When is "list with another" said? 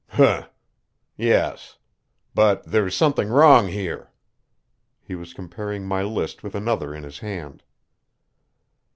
6.01-6.95